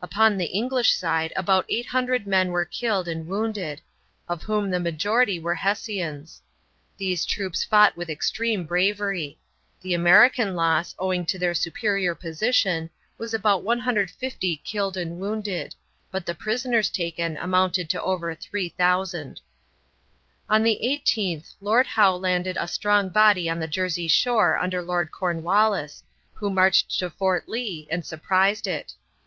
Upon 0.00 0.38
the 0.38 0.46
English 0.46 0.94
side 0.94 1.34
about 1.36 1.66
800 1.68 2.26
men 2.26 2.50
were 2.50 2.64
killed 2.64 3.06
and 3.06 3.26
wounded, 3.28 3.82
of 4.26 4.42
whom 4.44 4.70
the 4.70 4.80
majority 4.80 5.38
were 5.38 5.54
Hessians. 5.56 6.40
These 6.96 7.26
troops 7.26 7.62
fought 7.62 7.94
with 7.94 8.08
extreme 8.08 8.64
bravery. 8.64 9.38
The 9.82 9.92
American 9.92 10.54
loss, 10.56 10.94
owing 10.98 11.26
to 11.26 11.38
their 11.38 11.52
superior 11.52 12.14
position, 12.14 12.88
was 13.18 13.34
about 13.34 13.64
150 13.64 14.56
killed 14.64 14.96
and 14.96 15.20
wounded, 15.20 15.74
but 16.10 16.24
the 16.24 16.34
prisoners 16.34 16.88
taken 16.88 17.36
amounted 17.36 17.90
to 17.90 18.02
over 18.02 18.34
3000. 18.34 19.42
On 20.48 20.62
the 20.62 20.80
18th 20.82 21.52
Lord 21.60 21.86
Howe 21.86 22.16
landed 22.16 22.56
a 22.58 22.66
strong 22.66 23.10
body 23.10 23.46
on 23.50 23.60
the 23.60 23.68
Jersey 23.68 24.08
shore 24.08 24.56
under 24.56 24.80
Lord 24.80 25.12
Cornwallis, 25.12 26.02
who 26.32 26.48
marched 26.48 26.98
to 27.00 27.10
Fort 27.10 27.46
Lee 27.46 27.86
and 27.90 28.06
surprised 28.06 28.66
it. 28.66 28.94